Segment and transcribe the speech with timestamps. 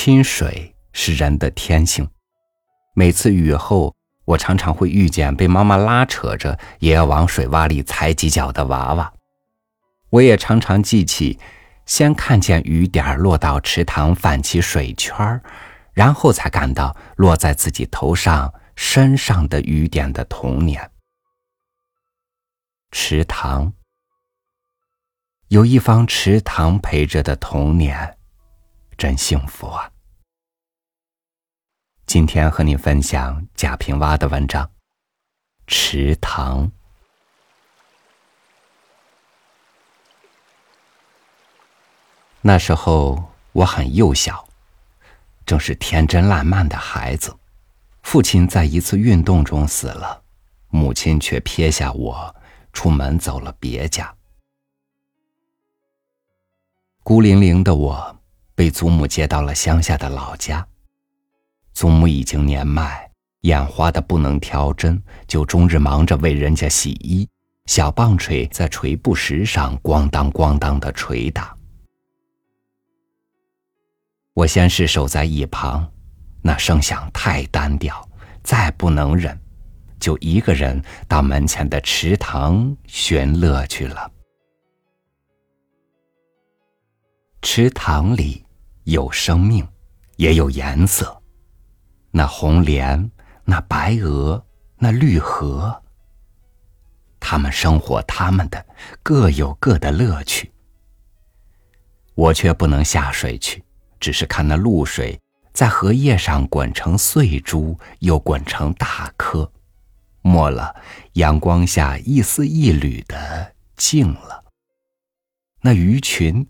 [0.00, 2.08] 亲水是人的天性，
[2.94, 9.12] 每次雨后，我常常会遇见被妈妈拉扯着也要往水洼里踩几脚的娃娃。
[10.10, 11.40] 我也常常记起，
[11.84, 15.42] 先看见雨点落到池塘泛起水圈儿，
[15.92, 20.92] 然后才感到落在自己头上、身上的雨点的童年。
[22.92, 23.72] 池塘，
[25.48, 28.16] 有一方池塘陪着的童年，
[28.98, 29.92] 真幸福啊！
[32.04, 34.66] 今天和你分享贾平凹的文章
[35.68, 36.66] 《池塘》。
[42.40, 44.48] 那时候我很幼小，
[45.46, 47.38] 正是天真烂漫的孩子。
[48.02, 50.24] 父亲在一次运动中死了，
[50.70, 52.34] 母亲却撇下我。
[52.72, 54.14] 出门走了别家，
[57.02, 58.17] 孤零零的我
[58.58, 60.66] 被祖母接到了乡下的老家。
[61.74, 63.08] 祖母已经年迈，
[63.42, 67.28] 眼花的不能挑针，就终日忙着为人家洗衣，
[67.66, 71.56] 小棒槌在锤布石上咣当咣当的捶打。
[74.34, 75.88] 我先是守在一旁，
[76.42, 78.04] 那声响太单调，
[78.42, 79.38] 再不能忍。
[80.00, 84.10] 就一个人到门前的池塘寻乐去了。
[87.40, 88.44] 池塘里
[88.88, 89.68] 有生命，
[90.16, 91.22] 也有颜色。
[92.10, 93.10] 那红莲，
[93.44, 94.42] 那白鹅，
[94.78, 95.82] 那绿荷。
[97.20, 98.64] 他们生活他们的，
[99.02, 100.50] 各有各的乐趣。
[102.14, 103.62] 我却不能下水去，
[104.00, 105.20] 只是看那露水
[105.52, 109.52] 在荷叶上滚成碎珠，又滚成大颗。
[110.22, 110.74] 没了，
[111.12, 114.44] 阳光下一丝一缕的静了。
[115.60, 116.46] 那鱼群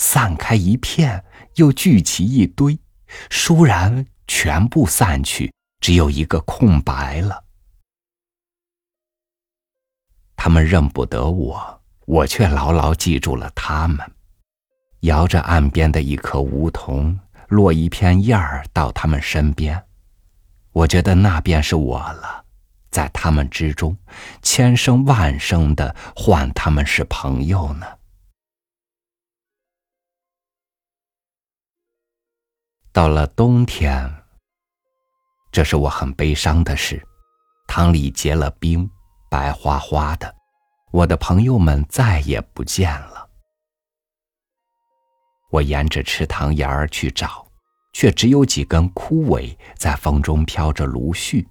[0.00, 1.22] 散开一片，
[1.56, 2.78] 又聚齐一堆，
[3.28, 7.44] 倏然全部散去，只有一个空白了。
[10.34, 13.98] 他们认不得我，我却牢牢记住了他们。
[15.00, 19.84] 摇着岸边的一棵梧桐，落一片叶儿到他们身边，
[20.72, 22.46] 我觉得那便是我了。
[22.90, 23.94] 在他们之中，
[24.40, 27.86] 千声万声的唤他们是朋友呢。
[33.00, 34.14] 到了冬天，
[35.50, 37.02] 这是我很悲伤的事，
[37.66, 38.86] 塘里结了冰，
[39.30, 40.34] 白花花的，
[40.92, 43.26] 我的朋友们再也不见了。
[45.50, 47.48] 我沿着池塘沿儿去找，
[47.94, 51.46] 却只有几根枯萎在风中飘着芦絮。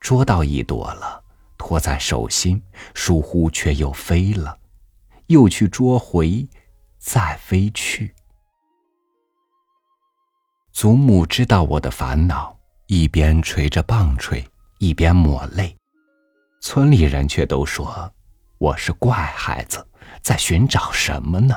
[0.00, 1.24] 捉到一朵了，
[1.56, 4.58] 托在手心，疏忽却又飞了，
[5.28, 6.46] 又去捉回，
[6.98, 8.14] 再飞去。
[10.76, 12.54] 祖母知道我的烦恼，
[12.84, 15.74] 一边捶着棒槌，一边抹泪。
[16.60, 18.12] 村里人却都说
[18.58, 19.88] 我是怪孩子，
[20.20, 21.56] 在寻找什么呢？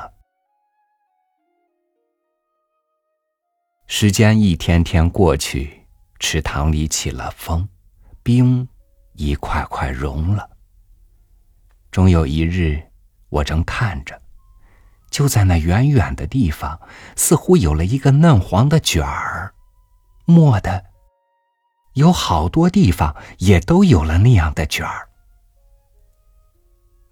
[3.86, 5.86] 时间一天天过去，
[6.18, 7.68] 池塘里起了风。
[8.22, 8.66] 冰
[9.12, 10.48] 一块块融了。
[11.90, 12.82] 终有一日，
[13.28, 14.18] 我正看着，
[15.10, 16.80] 就在那远远的地方，
[17.16, 19.54] 似乎有了一个嫩黄的卷儿。
[20.26, 20.84] 蓦的，
[21.94, 25.08] 有好多地方也都有了那样的卷儿。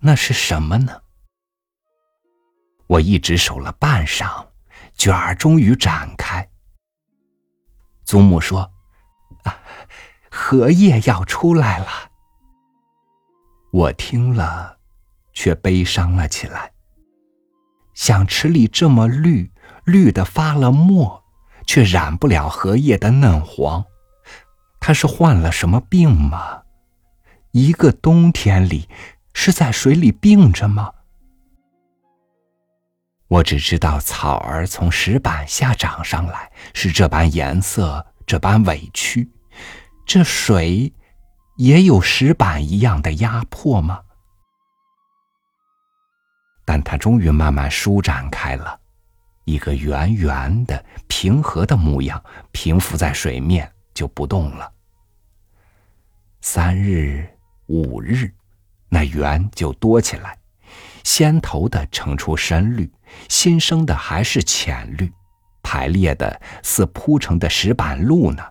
[0.01, 1.03] 那是什么呢？
[2.87, 4.47] 我一直守了半晌，
[4.95, 6.49] 卷儿终于展开。
[8.05, 8.71] 祖母说
[9.45, 9.59] ：“啊。”
[10.31, 11.87] 荷叶要出来了，
[13.73, 14.79] 我听了，
[15.33, 16.71] 却悲伤了起来。
[17.99, 19.51] 想池里这么绿，
[19.85, 21.25] 绿的发了墨，
[21.67, 23.85] 却染不了荷叶的嫩黄，
[24.79, 26.63] 他是患了什么病吗？
[27.51, 28.89] 一个冬天里，
[29.35, 30.93] 是在水里病着吗？
[33.27, 39.29] 我只知道草儿从石板下长上来，是这般颜色，这般委屈。
[40.07, 40.93] 这水
[41.57, 44.03] 也有石板一样的压迫吗？
[46.69, 48.79] 但它终于慢慢舒展开了，
[49.47, 52.23] 一个圆圆的、平和的模样，
[52.53, 54.71] 平浮在水面就不动了。
[56.43, 57.27] 三日、
[57.69, 58.31] 五日，
[58.91, 60.37] 那圆就多起来，
[61.05, 62.93] 先头的呈出深绿，
[63.31, 65.11] 新生的还是浅绿，
[65.63, 68.45] 排列的似铺成的石板路呢。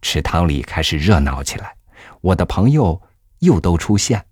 [0.00, 1.74] 池塘里开始热闹起来，
[2.20, 3.02] 我的朋友
[3.40, 4.24] 又都出现，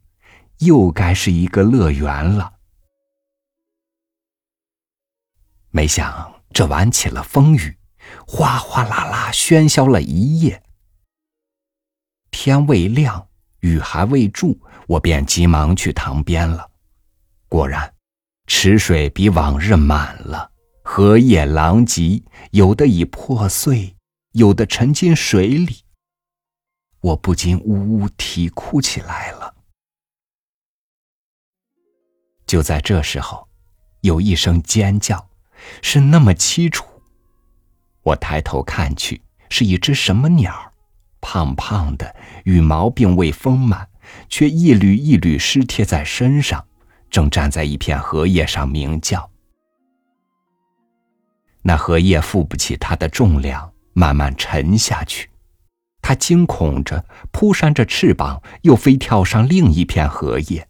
[0.60, 2.54] 又该是一个乐园了。
[5.70, 7.76] 没想这晚起了风雨，
[8.26, 10.62] 哗哗啦啦喧嚣了一夜。
[12.30, 13.28] 天未亮，
[13.60, 16.70] 雨还未住，我便急忙去塘边了。
[17.48, 17.94] 果然，
[18.46, 20.50] 池水比往日满了，
[20.82, 23.96] 荷叶狼藉，有的已破碎，
[24.32, 25.84] 有的沉进水里。
[27.00, 29.39] 我不禁呜呜啼哭起来了。
[32.50, 33.46] 就在这时候，
[34.00, 35.28] 有一声尖叫，
[35.82, 36.84] 是那么凄楚。
[38.02, 40.72] 我抬头看去，是一只什么鸟，
[41.20, 42.12] 胖胖的，
[42.42, 43.88] 羽毛并未丰满，
[44.28, 46.66] 却一缕一缕湿贴在身上，
[47.08, 49.30] 正站在一片荷叶上鸣叫。
[51.62, 55.30] 那荷叶负不起它的重量，慢慢沉下去。
[56.02, 60.66] 它惊恐着，扑扇着翅膀，又飞跳上另一片荷叶。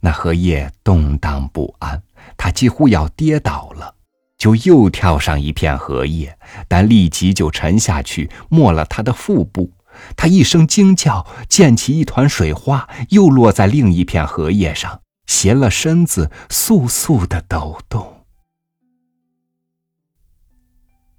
[0.00, 2.02] 那荷叶动荡不安，
[2.36, 3.94] 它几乎要跌倒了，
[4.36, 9.72] 就又跳上一片荷叶，但立即就沉下去，没了它的腹部。
[10.16, 18.24] 它一声惊叫，溅起一团水花，又落在另一片荷叶上，斜了身子，簌簌的抖动。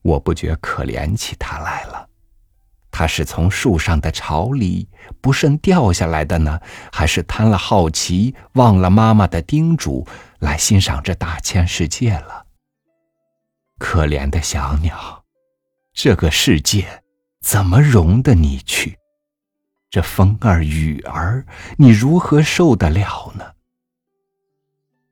[0.01, 2.08] 我不觉可怜起它来了。
[2.99, 4.89] 他是从树上的巢里
[5.21, 6.59] 不慎掉下来的呢，
[6.91, 10.05] 还是贪了好奇，忘了妈妈的叮嘱，
[10.39, 12.45] 来欣赏这大千世界了？
[13.77, 15.23] 可怜的小鸟，
[15.93, 17.03] 这个世界
[17.41, 18.99] 怎么容得你去？
[19.89, 21.45] 这风儿雨儿，
[21.77, 23.45] 你如何受得了呢？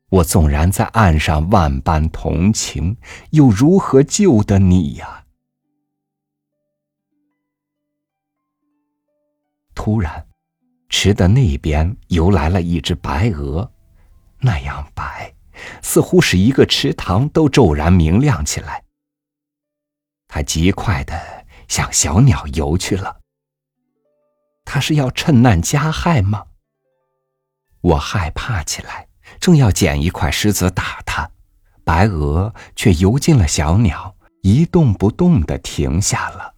[0.09, 2.97] 我纵然在岸上万般同情，
[3.29, 5.23] 又如何救得你呀？
[9.87, 10.27] 突然，
[10.89, 13.71] 池的那边游来了一只白鹅，
[14.41, 15.33] 那样白，
[15.81, 18.83] 似乎使一个池塘都骤然明亮起来。
[20.27, 23.21] 它极快的向小鸟游去了。
[24.65, 26.47] 它是要趁难加害吗？
[27.79, 29.07] 我害怕起来，
[29.39, 31.31] 正要捡一块石子打它，
[31.85, 36.56] 白鹅却游进了小鸟，一动不动的停下了。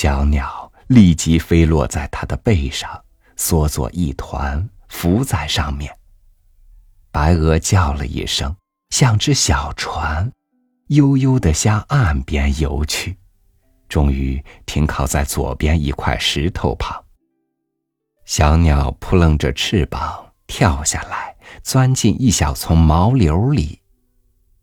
[0.00, 3.02] 小鸟立即飞落在它的背上，
[3.34, 5.92] 缩作一团，浮在上面。
[7.10, 8.54] 白鹅叫了一声，
[8.90, 10.30] 像只小船，
[10.86, 13.18] 悠悠地向岸边游去，
[13.88, 17.04] 终于停靠在左边一块石头旁。
[18.24, 21.34] 小鸟扑棱着翅膀跳下来，
[21.64, 23.80] 钻进一小丛毛柳里，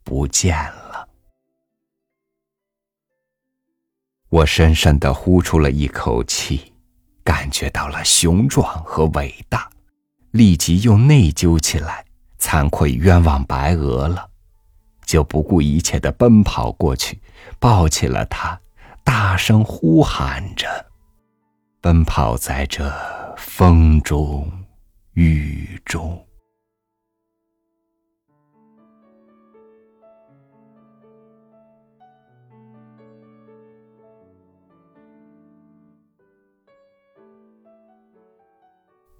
[0.05, 0.84] 不见了。
[4.30, 6.74] 我深深的呼出了一口气，
[7.24, 9.69] 感觉到了雄壮和伟大，
[10.31, 12.04] 立即又内疚起来，
[12.39, 14.30] 惭愧冤枉白鹅了，
[15.06, 17.22] 就不顾一切的奔跑过去，
[17.60, 18.60] 抱起了它，
[19.04, 20.68] 大声呼喊着，
[21.80, 22.92] 奔跑在这
[23.38, 24.51] 风中
[25.13, 26.22] 雨中。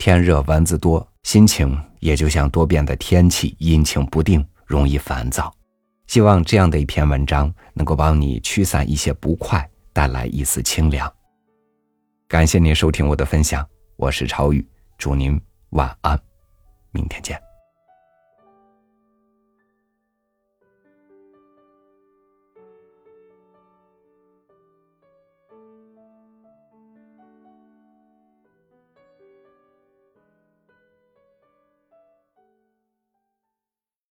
[0.06, 5.52] 天热蚊子多，心情也就像多变的天气，阴晴不定，容易烦躁。
[6.06, 11.12] 希望这样的一篇文章能够帮你驱散一些不快，带来一丝清凉。
[12.28, 14.64] 感谢您收听我的分享，我是超宇，
[14.95, 16.16] 祝您晚安，
[16.92, 17.42] 明天见。